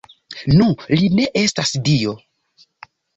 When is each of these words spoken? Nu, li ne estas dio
Nu, 0.59 0.67
li 1.01 1.09
ne 1.19 1.27
estas 1.43 1.73
dio 1.91 2.15